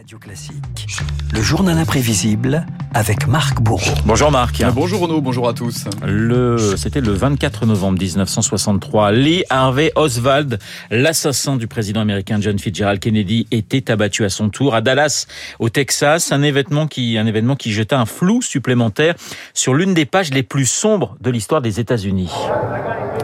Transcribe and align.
Radio 0.00 0.18
Classique, 0.18 0.86
le 1.30 1.42
journal 1.42 1.76
imprévisible 1.76 2.64
avec 2.94 3.26
Marc 3.26 3.60
Bourreau. 3.60 3.92
Bonjour 4.06 4.30
Marc. 4.30 4.62
Bonjour 4.72 5.02
Renaud, 5.02 5.20
bonjour 5.20 5.46
à 5.46 5.52
tous. 5.52 5.84
Le, 6.02 6.56
c'était 6.78 7.02
le 7.02 7.12
24 7.12 7.66
novembre 7.66 7.98
1963. 7.98 9.12
Lee 9.12 9.44
Harvey 9.50 9.92
Oswald, 9.96 10.58
l'assassin 10.90 11.56
du 11.56 11.66
président 11.66 12.00
américain 12.00 12.38
John 12.40 12.58
Fitzgerald 12.58 12.98
Kennedy, 12.98 13.46
était 13.50 13.90
abattu 13.90 14.24
à 14.24 14.30
son 14.30 14.48
tour 14.48 14.74
à 14.74 14.80
Dallas, 14.80 15.26
au 15.58 15.68
Texas. 15.68 16.32
Un 16.32 16.40
événement 16.40 16.86
qui, 16.86 17.18
un 17.18 17.26
événement 17.26 17.54
qui 17.54 17.70
jeta 17.70 18.00
un 18.00 18.06
flou 18.06 18.40
supplémentaire 18.40 19.16
sur 19.52 19.74
l'une 19.74 19.92
des 19.92 20.06
pages 20.06 20.30
les 20.30 20.42
plus 20.42 20.64
sombres 20.64 21.14
de 21.20 21.28
l'histoire 21.28 21.60
des 21.60 21.78
États-Unis. 21.78 22.30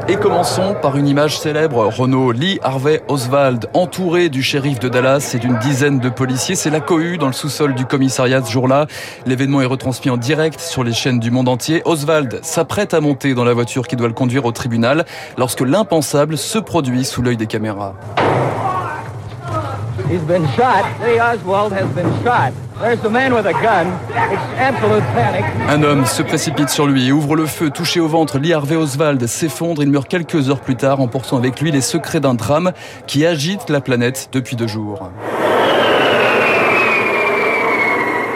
Et 0.09 0.15
commençons 0.15 0.77
par 0.81 0.97
une 0.97 1.09
image 1.09 1.37
célèbre. 1.37 1.89
Renault 1.89 2.31
Lee 2.31 2.61
Harvey 2.63 3.03
Oswald, 3.09 3.69
entouré 3.75 4.29
du 4.29 4.41
shérif 4.41 4.79
de 4.79 4.89
Dallas 4.89 5.33
et 5.35 5.39
d'une 5.39 5.59
dizaine 5.59 5.99
de 5.99 6.09
policiers. 6.09 6.55
C'est 6.55 6.71
la 6.71 6.79
cohue 6.79 7.19
dans 7.19 7.27
le 7.27 7.33
sous-sol 7.33 7.75
du 7.75 7.87
commissariat 7.87 8.41
ce 8.45 8.53
jour-là. 8.53 8.87
L'événement 9.27 9.63
est 9.63 9.67
retransmis 9.67 10.13
en 10.13 10.17
direct 10.17 10.61
sur 10.61 10.85
les 10.85 10.93
chaînes 10.93 11.19
du 11.19 11.33
monde 11.33 11.49
entier. 11.49 11.83
Oswald 11.87 12.39
s'apprête 12.43 12.95
à 12.95 13.01
monter 13.01 13.35
dans 13.35 13.45
la 13.45 13.53
voiture 13.53 13.89
qui 13.89 13.97
doit 13.97 14.07
le 14.07 14.15
conduire 14.15 14.45
au 14.45 14.53
tribunal 14.53 15.07
lorsque 15.39 15.63
l'impensable 15.63 16.39
se 16.39 16.61
produit 16.61 17.05
sous 17.05 17.21
l'œil 17.21 17.37
des 17.37 17.49
caméras. 17.49 17.95
He's 20.09 20.21
been 20.21 20.47
shot. 20.55 20.85
Lee 21.05 21.19
Oswald 21.19 21.73
has 21.73 21.89
been 21.95 22.09
shot. 22.23 22.53
There's 22.81 23.01
the 23.01 23.11
man 23.11 23.35
with 23.35 23.47
a 23.47 23.53
gun. 23.53 23.89
It's 24.31 24.43
absolute 24.57 25.03
panic. 25.15 25.45
Un 25.69 25.83
homme 25.83 26.07
se 26.07 26.23
précipite 26.23 26.69
sur 26.69 26.87
lui 26.87 27.11
ouvre 27.11 27.35
le 27.35 27.47
feu. 27.47 27.71
Touché 27.71 27.99
au 27.99 28.07
ventre, 28.07 28.39
Lee 28.39 28.53
Harvey 28.53 28.77
Oswald 28.77 29.27
s'effondre. 29.27 29.83
Il 29.83 29.91
meurt 29.91 30.09
quelques 30.09 30.49
heures 30.49 30.61
plus 30.61 30.77
tard, 30.77 31.01
emportant 31.01 31.39
avec 31.39 31.61
lui 31.61 31.73
les 31.73 31.81
secrets 31.81 32.21
d'un 32.21 32.35
drame 32.35 32.73
qui 33.09 33.27
agite 33.27 33.69
la 33.69 33.81
planète 33.81 34.29
depuis 34.33 34.55
deux 34.55 34.69
jours. 34.69 35.11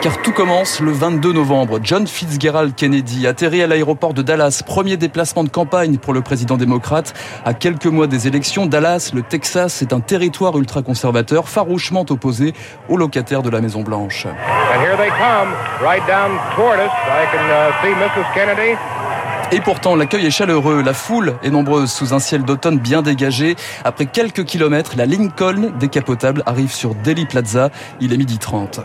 Car 0.01 0.19
tout 0.23 0.31
commence 0.31 0.79
le 0.79 0.91
22 0.91 1.31
novembre. 1.31 1.79
John 1.83 2.07
Fitzgerald 2.07 2.73
Kennedy 2.73 3.27
atterrit 3.27 3.61
à 3.61 3.67
l'aéroport 3.67 4.15
de 4.15 4.23
Dallas. 4.23 4.63
Premier 4.65 4.97
déplacement 4.97 5.43
de 5.43 5.49
campagne 5.49 5.97
pour 5.99 6.11
le 6.13 6.21
président 6.21 6.57
démocrate. 6.57 7.13
À 7.45 7.53
quelques 7.53 7.85
mois 7.85 8.07
des 8.07 8.27
élections, 8.27 8.65
Dallas, 8.65 9.11
le 9.13 9.21
Texas, 9.21 9.83
est 9.83 9.93
un 9.93 9.99
territoire 9.99 10.57
ultra-conservateur 10.57 11.47
farouchement 11.47 12.03
opposé 12.09 12.55
aux 12.89 12.97
locataires 12.97 13.43
de 13.43 13.51
la 13.51 13.61
Maison 13.61 13.83
Blanche. 13.83 14.25
Et 19.51 19.59
pourtant, 19.59 19.95
l'accueil 19.95 20.25
est 20.25 20.31
chaleureux, 20.31 20.81
la 20.81 20.95
foule 20.95 21.35
est 21.43 21.51
nombreuse 21.51 21.91
sous 21.91 22.15
un 22.15 22.19
ciel 22.19 22.43
d'automne 22.43 22.79
bien 22.79 23.03
dégagé. 23.03 23.55
Après 23.83 24.07
quelques 24.07 24.45
kilomètres, 24.45 24.93
la 24.97 25.05
Lincoln 25.05 25.73
décapotable 25.79 26.41
arrive 26.47 26.71
sur 26.71 26.95
Delhi 26.95 27.27
Plaza. 27.27 27.69
Il 27.99 28.13
est 28.13 28.17
midi 28.17 28.39
30. 28.39 28.79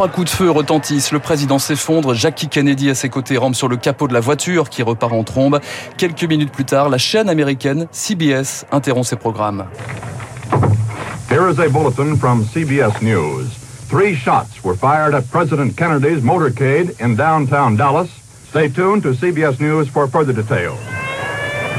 Trois 0.00 0.08
coups 0.08 0.30
de 0.30 0.34
feu 0.34 0.50
retentissent, 0.50 1.12
le 1.12 1.18
président 1.18 1.58
s'effondre, 1.58 2.14
Jackie 2.14 2.48
Kennedy 2.48 2.88
à 2.88 2.94
ses 2.94 3.10
côtés 3.10 3.36
rampe 3.36 3.54
sur 3.54 3.68
le 3.68 3.76
capot 3.76 4.08
de 4.08 4.14
la 4.14 4.20
voiture 4.20 4.70
qui 4.70 4.82
repart 4.82 5.12
en 5.12 5.24
trombe. 5.24 5.60
Quelques 5.98 6.24
minutes 6.24 6.52
plus 6.52 6.64
tard, 6.64 6.88
la 6.88 6.96
chaîne 6.96 7.28
américaine 7.28 7.86
CBS 7.92 8.64
interrompt 8.72 9.06
ses 9.06 9.16
programmes. 9.16 9.66
Here 11.28 11.50
is 11.50 11.60
a 11.60 11.68
bulletin 11.68 12.16
from 12.16 12.46
CBS 12.46 13.02
News. 13.02 13.48
Three 13.90 14.14
shots 14.14 14.64
were 14.64 14.74
fired 14.74 15.14
at 15.14 15.30
President 15.30 15.76
Kennedy's 15.76 16.22
motorcade 16.22 16.98
in 16.98 17.14
downtown 17.14 17.76
Dallas. 17.76 18.08
Stay 18.48 18.70
tuned 18.70 19.02
to 19.02 19.12
CBS 19.12 19.60
News 19.60 19.86
for 19.86 20.08
further 20.08 20.32
details. 20.32 20.78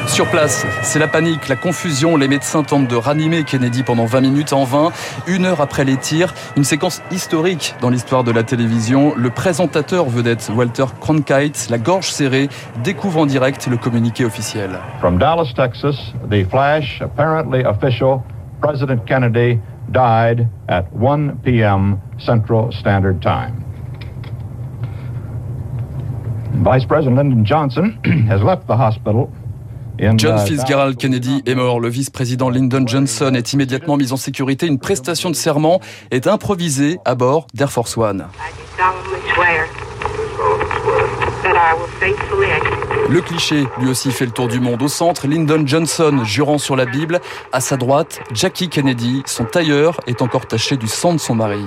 Sur 0.07 0.29
place, 0.29 0.65
c'est 0.81 0.99
la 0.99 1.07
panique, 1.07 1.47
la 1.47 1.55
confusion. 1.55 2.17
Les 2.17 2.27
médecins 2.27 2.63
tentent 2.63 2.87
de 2.87 2.95
ranimer 2.95 3.43
Kennedy 3.43 3.83
pendant 3.83 4.05
20 4.05 4.21
minutes 4.21 4.53
en 4.53 4.63
vain. 4.63 4.91
Une 5.27 5.45
heure 5.45 5.61
après 5.61 5.85
les 5.85 5.97
tirs, 5.97 6.33
une 6.57 6.63
séquence 6.63 7.01
historique 7.11 7.75
dans 7.81 7.89
l'histoire 7.89 8.23
de 8.23 8.31
la 8.31 8.43
télévision. 8.43 9.13
Le 9.15 9.29
présentateur 9.29 10.05
vedette 10.05 10.51
Walter 10.53 10.85
Cronkite, 10.99 11.67
la 11.69 11.77
gorge 11.77 12.11
serrée, 12.11 12.49
découvre 12.83 13.21
en 13.21 13.25
direct 13.25 13.67
le 13.67 13.77
communiqué 13.77 14.25
officiel. 14.25 14.71
From 14.99 15.17
Dallas, 15.17 15.53
Texas, 15.55 15.95
the 16.29 16.43
flash, 16.49 17.01
apparently 17.01 17.63
official, 17.63 18.21
President 18.61 19.05
Kennedy 19.05 19.59
died 19.91 20.47
at 20.67 20.83
1 20.93 21.37
p.m. 21.43 21.99
Central 22.19 22.71
Standard 22.71 23.21
Time. 23.21 23.63
Vice 26.63 26.85
President 26.85 27.15
Lyndon 27.15 27.45
Johnson 27.45 27.97
has 28.27 28.41
left 28.43 28.67
the 28.67 28.75
hospital 28.75 29.31
John 30.15 30.39
Fitzgerald 30.39 30.97
Kennedy 30.97 31.43
est 31.45 31.53
mort. 31.53 31.79
Le 31.79 31.87
vice-président 31.87 32.49
Lyndon 32.49 32.87
Johnson 32.87 33.33
est 33.35 33.53
immédiatement 33.53 33.97
mis 33.97 34.11
en 34.11 34.17
sécurité. 34.17 34.65
Une 34.65 34.79
prestation 34.79 35.29
de 35.29 35.35
serment 35.35 35.79
est 36.09 36.25
improvisée 36.25 36.97
à 37.05 37.13
bord 37.13 37.45
d'Air 37.53 37.71
Force 37.71 37.97
One. 37.97 38.25
Le 43.09 43.21
cliché, 43.21 43.65
lui 43.79 43.89
aussi, 43.89 44.11
fait 44.11 44.25
le 44.25 44.31
tour 44.31 44.47
du 44.47 44.59
monde. 44.59 44.81
Au 44.81 44.87
centre, 44.87 45.27
Lyndon 45.27 45.63
Johnson 45.67 46.23
jurant 46.23 46.57
sur 46.57 46.75
la 46.75 46.85
Bible. 46.85 47.19
À 47.51 47.59
sa 47.61 47.77
droite, 47.77 48.21
Jackie 48.33 48.69
Kennedy. 48.69 49.21
Son 49.25 49.45
tailleur 49.45 49.99
est 50.07 50.21
encore 50.21 50.47
taché 50.47 50.77
du 50.77 50.87
sang 50.87 51.13
de 51.13 51.19
son 51.19 51.35
mari. 51.35 51.65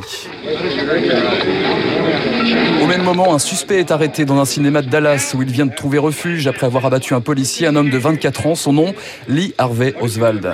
Au 2.82 2.86
même 2.86 3.02
moment, 3.02 3.34
un 3.34 3.38
suspect 3.38 3.78
est 3.78 3.90
arrêté 3.90 4.24
dans 4.24 4.38
un 4.38 4.44
cinéma 4.44 4.82
de 4.82 4.88
Dallas 4.88 5.32
où 5.34 5.42
il 5.42 5.50
vient 5.50 5.66
de 5.66 5.74
trouver 5.74 5.98
refuge 5.98 6.46
après 6.46 6.66
avoir 6.66 6.86
abattu 6.86 7.14
un 7.14 7.20
policier, 7.20 7.66
un 7.66 7.76
homme 7.76 7.90
de 7.90 7.98
24 7.98 8.46
ans. 8.46 8.54
Son 8.54 8.72
nom, 8.72 8.94
Lee 9.28 9.54
Harvey 9.58 9.94
Oswald. 10.00 10.52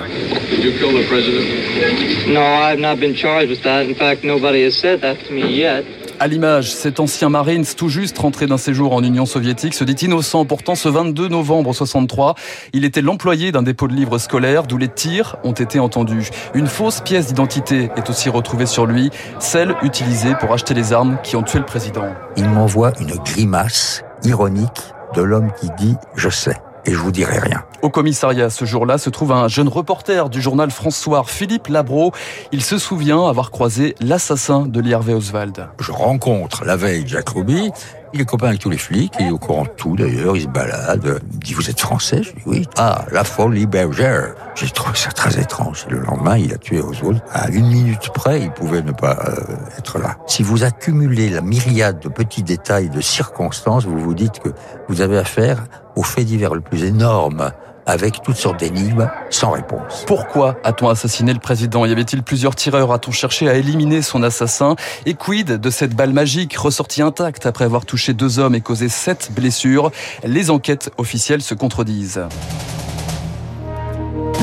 À 6.21 6.27
l'image, 6.27 6.71
cet 6.71 6.99
ancien 6.99 7.29
Marines, 7.29 7.65
tout 7.65 7.89
juste 7.89 8.15
rentré 8.19 8.45
d'un 8.45 8.59
séjour 8.59 8.93
en 8.93 9.03
Union 9.03 9.25
soviétique, 9.25 9.73
se 9.73 9.83
dit 9.83 10.05
innocent. 10.05 10.45
Pourtant, 10.45 10.75
ce 10.75 10.87
22 10.87 11.29
novembre 11.29 11.73
63, 11.73 12.35
il 12.73 12.85
était 12.85 13.01
l'employé 13.01 13.51
d'un 13.51 13.63
dépôt 13.63 13.87
de 13.87 13.93
livres 13.93 14.19
scolaires 14.19 14.67
d'où 14.67 14.77
les 14.77 14.87
tirs 14.87 15.37
ont 15.43 15.51
été 15.51 15.79
entendus. 15.79 16.29
Une 16.53 16.67
fausse 16.67 17.01
pièce 17.01 17.25
d'identité 17.25 17.89
est 17.95 18.07
aussi 18.07 18.29
retrouvée 18.29 18.67
sur 18.67 18.85
lui, 18.85 19.09
celle 19.39 19.73
utilisée 19.81 20.35
pour 20.39 20.53
acheter 20.53 20.75
les 20.75 20.93
armes 20.93 21.17
qui 21.23 21.35
ont 21.35 21.41
tué 21.41 21.57
le 21.57 21.65
président. 21.65 22.05
Il 22.37 22.47
m'envoie 22.47 22.93
une 22.99 23.15
grimace 23.15 24.03
ironique 24.23 24.93
de 25.15 25.23
l'homme 25.23 25.51
qui 25.59 25.69
dit 25.79 25.95
«je 26.15 26.29
sais» 26.29 26.57
et 26.85 26.91
je 26.91 26.97
vous 26.97 27.11
dirai 27.11 27.39
rien. 27.39 27.63
Au 27.81 27.89
commissariat, 27.89 28.49
ce 28.49 28.65
jour-là, 28.65 28.97
se 28.97 29.09
trouve 29.09 29.31
un 29.31 29.47
jeune 29.47 29.67
reporter 29.67 30.29
du 30.29 30.41
journal 30.41 30.71
François, 30.71 31.23
Philippe 31.23 31.67
Labro. 31.67 32.11
Il 32.51 32.63
se 32.63 32.77
souvient 32.77 33.27
avoir 33.27 33.51
croisé 33.51 33.95
l'assassin 33.99 34.65
de 34.67 34.81
Harvey 34.91 35.13
Oswald. 35.13 35.69
Je 35.79 35.91
rencontre 35.91 36.65
la 36.65 36.75
veille 36.75 37.03
Jack 37.07 37.29
Ruby. 37.29 37.71
Il 38.13 38.19
est 38.19 38.25
copain 38.25 38.47
avec 38.47 38.59
tous 38.59 38.69
les 38.69 38.77
flics, 38.77 39.13
il 39.19 39.27
est 39.27 39.31
au 39.31 39.37
courant 39.37 39.63
de 39.63 39.69
tout 39.69 39.95
d'ailleurs, 39.95 40.35
il 40.35 40.43
se 40.43 40.47
balade. 40.47 41.21
Il 41.31 41.39
dit, 41.39 41.53
vous 41.53 41.69
êtes 41.69 41.79
français? 41.79 42.23
Je 42.23 42.31
dis, 42.31 42.41
oui. 42.45 42.67
Ah, 42.77 43.05
la 43.11 43.23
folie 43.23 43.65
bergère. 43.65 44.33
J'ai 44.55 44.69
trouvé 44.69 44.97
ça 44.97 45.11
très 45.11 45.39
étrange. 45.39 45.85
Le 45.89 45.99
lendemain, 45.99 46.37
il 46.37 46.53
a 46.53 46.57
tué 46.57 46.81
Oswald. 46.81 47.21
À 47.31 47.49
une 47.49 47.67
minute 47.67 48.09
près, 48.13 48.41
il 48.41 48.51
pouvait 48.51 48.81
ne 48.81 48.91
pas 48.91 49.17
euh, 49.27 49.77
être 49.77 49.97
là. 49.97 50.17
Si 50.27 50.43
vous 50.43 50.63
accumulez 50.63 51.29
la 51.29 51.41
myriade 51.41 51.99
de 51.99 52.09
petits 52.09 52.43
détails, 52.43 52.89
de 52.89 53.01
circonstances, 53.01 53.85
vous 53.85 53.97
vous 53.97 54.13
dites 54.13 54.39
que 54.39 54.49
vous 54.89 55.01
avez 55.01 55.17
affaire 55.17 55.63
au 55.95 56.03
fait 56.03 56.25
divers 56.25 56.53
le 56.53 56.61
plus 56.61 56.83
énorme 56.83 57.51
avec 57.85 58.21
toutes 58.21 58.37
sortes 58.37 58.59
d'énigmes 58.59 59.09
sans 59.29 59.51
réponse. 59.51 60.03
Pourquoi 60.07 60.57
a-t-on 60.63 60.89
assassiné 60.89 61.33
le 61.33 61.39
président? 61.39 61.85
Y 61.85 61.91
avait-il 61.91 62.23
plusieurs 62.23 62.55
tireurs? 62.55 62.91
A-t-on 62.91 63.11
cherché 63.11 63.49
à 63.49 63.55
éliminer 63.55 64.01
son 64.01 64.23
assassin? 64.23 64.75
Et 65.05 65.13
quid 65.13 65.59
de 65.59 65.69
cette 65.69 65.95
balle 65.95 66.13
magique 66.13 66.55
ressortie 66.55 67.01
intacte 67.01 67.45
après 67.45 67.65
avoir 67.65 67.85
touché 67.85 68.13
deux 68.13 68.39
hommes 68.39 68.55
et 68.55 68.61
causé 68.61 68.89
sept 68.89 69.31
blessures? 69.33 69.91
Les 70.23 70.49
enquêtes 70.49 70.91
officielles 70.97 71.41
se 71.41 71.53
contredisent. 71.53 72.21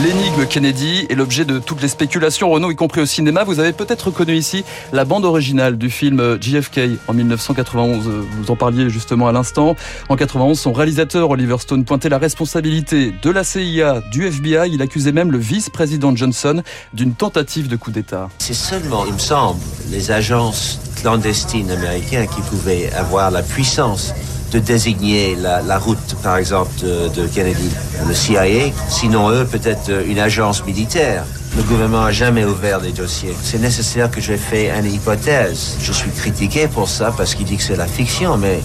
L'énigme 0.02 0.46
Kennedy 0.46 1.06
est 1.10 1.16
l'objet 1.16 1.44
de 1.44 1.58
toutes 1.58 1.82
les 1.82 1.88
spéculations, 1.88 2.50
Renault, 2.50 2.70
y 2.70 2.76
compris 2.76 3.00
au 3.00 3.06
cinéma. 3.06 3.42
Vous 3.42 3.58
avez 3.58 3.72
peut-être 3.72 4.02
reconnu 4.06 4.36
ici 4.36 4.64
la 4.92 5.04
bande 5.04 5.24
originale 5.24 5.76
du 5.76 5.90
film 5.90 6.38
JFK 6.40 6.80
en 7.08 7.14
1991. 7.14 8.06
Vous 8.06 8.50
en 8.50 8.54
parliez 8.54 8.90
justement 8.90 9.26
à 9.26 9.32
l'instant. 9.32 9.74
En 10.08 10.14
91, 10.14 10.58
son 10.58 10.72
réalisateur 10.72 11.30
Oliver 11.30 11.56
Stone 11.58 11.84
pointait 11.84 12.08
la 12.08 12.18
responsabilité 12.18 13.12
de 13.20 13.30
la 13.30 13.42
CIA, 13.42 14.00
du 14.12 14.24
FBI. 14.26 14.70
Il 14.72 14.82
accusait 14.82 15.10
même 15.10 15.32
le 15.32 15.38
vice-président 15.38 16.14
Johnson 16.14 16.62
d'une 16.94 17.14
tentative 17.14 17.66
de 17.66 17.74
coup 17.74 17.90
d'État. 17.90 18.28
C'est 18.38 18.54
seulement, 18.54 19.04
il 19.04 19.14
me 19.14 19.18
semble, 19.18 19.60
les 19.90 20.12
agences 20.12 20.80
clandestines 21.00 21.72
américaines 21.72 22.28
qui 22.28 22.40
pouvaient 22.42 22.92
avoir 22.92 23.32
la 23.32 23.42
puissance 23.42 24.14
de 24.52 24.58
désigner 24.58 25.36
la, 25.36 25.78
route, 25.78 26.16
par 26.22 26.36
exemple, 26.36 26.70
de, 26.80 27.26
Kennedy. 27.26 27.70
Le 28.06 28.14
CIA, 28.14 28.72
sinon 28.88 29.30
eux, 29.30 29.44
peut-être 29.44 29.90
une 30.06 30.18
agence 30.18 30.64
militaire. 30.64 31.24
Le 31.56 31.62
gouvernement 31.62 32.04
n'a 32.04 32.12
jamais 32.12 32.44
ouvert 32.44 32.80
des 32.80 32.92
dossiers. 32.92 33.34
C'est 33.42 33.58
nécessaire 33.58 34.10
que 34.10 34.20
j'ai 34.20 34.36
fait 34.36 34.70
une 34.70 34.92
hypothèse. 34.92 35.76
Je 35.80 35.92
suis 35.92 36.10
critiqué 36.10 36.68
pour 36.68 36.88
ça 36.88 37.12
parce 37.16 37.34
qu'il 37.34 37.46
dit 37.46 37.56
que 37.56 37.62
c'est 37.62 37.76
la 37.76 37.86
fiction, 37.86 38.36
mais 38.36 38.60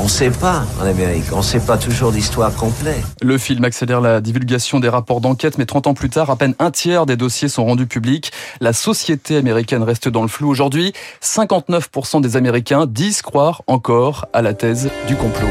On 0.00 0.04
ne 0.04 0.08
sait 0.08 0.30
pas 0.30 0.64
en 0.80 0.86
Amérique, 0.86 1.26
on 1.30 1.38
ne 1.38 1.42
sait 1.42 1.60
pas 1.60 1.76
toujours 1.76 2.10
l'histoire 2.10 2.54
complète. 2.54 3.04
Le 3.20 3.36
film 3.36 3.64
accélère 3.64 4.00
la 4.00 4.22
divulgation 4.22 4.80
des 4.80 4.88
rapports 4.88 5.20
d'enquête, 5.20 5.58
mais 5.58 5.66
30 5.66 5.88
ans 5.88 5.94
plus 5.94 6.08
tard, 6.08 6.30
à 6.30 6.36
peine 6.36 6.54
un 6.58 6.70
tiers 6.70 7.04
des 7.04 7.16
dossiers 7.16 7.50
sont 7.50 7.66
rendus 7.66 7.86
publics. 7.86 8.32
La 8.62 8.72
société 8.72 9.36
américaine 9.36 9.82
reste 9.82 10.08
dans 10.08 10.22
le 10.22 10.28
flou. 10.28 10.48
Aujourd'hui, 10.48 10.94
59% 11.22 12.22
des 12.22 12.36
Américains 12.36 12.86
disent 12.86 13.20
croire 13.20 13.60
encore 13.66 14.24
à 14.32 14.40
la 14.40 14.54
thèse 14.54 14.88
du 15.06 15.16
complot. 15.16 15.48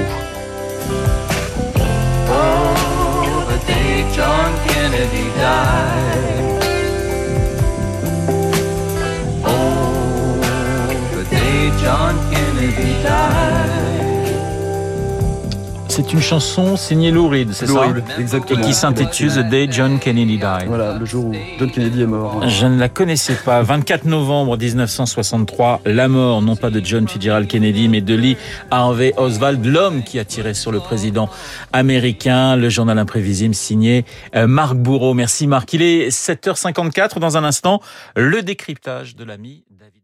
C'est 16.01 16.13
une 16.13 16.22
chanson 16.22 16.78
signée 16.78 17.12
Lou 17.12 17.28
Reed, 17.28 17.51
c'est 17.51 17.68
ça 17.68 17.94
exactement. 18.18 18.62
Et 18.62 18.63
qui 18.63 18.74
s'intitule 18.74 19.34
The 19.34 19.50
Day 19.50 19.68
John 19.69 20.00
Kennedy 20.00 20.38
Died. 20.38 20.66
Voilà, 20.66 20.98
le 20.98 21.06
jour 21.06 21.25
où 21.25 21.36
John 21.60 21.69
Kennedy 21.69 22.04
est 22.04 22.06
mort. 22.06 22.48
Je 22.48 22.68
ne 22.68 22.80
la 22.80 22.88
connaissais 22.88 23.36
pas. 23.36 23.62
24 23.63 24.06
novembre 24.06 24.57
1963, 24.57 25.81
la 25.86 26.07
mort, 26.07 26.42
non 26.42 26.56
pas 26.56 26.69
de 26.69 26.80
John 26.81 27.06
Fitzgerald 27.06 27.50
Kennedy, 27.50 27.90
mais 27.90 28.00
de 28.00 28.16
Lee 28.16 28.38
Harvey 28.72 29.13
Oswald, 29.18 29.66
l'homme 29.66 30.01
qui 30.04 30.19
a 30.19 30.24
tiré 30.24 30.54
sur 30.54 30.72
le 30.72 30.80
président 30.80 31.30
américain. 31.74 32.56
Le 32.56 32.69
journal 32.69 32.98
imprévisible 32.98 33.54
signé 33.54 34.06
euh, 34.38 34.48
Marc 34.48 34.75
Bourreau. 34.75 35.13
Merci 35.13 35.48
Marc. 35.48 35.74
Il 35.74 35.81
est 35.81 36.07
7h54 36.07 37.19
dans 37.19 37.36
un 37.36 37.44
instant. 37.44 37.81
Le 38.16 38.42
décryptage 38.42 39.18
de 39.18 39.25
l'ami 39.25 39.66
David. 39.78 40.00